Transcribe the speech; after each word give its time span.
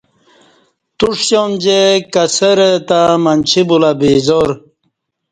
تو 0.97 1.07
ݜیام 1.23 1.51
جے 1.63 1.81
کسہ 2.13 2.49
رہ 2.57 2.71
تہ 2.87 2.99
منچی 3.23 3.61
بولہ 3.67 3.91
بے 3.99 4.11
زا 4.25 4.39
ر 4.47 4.49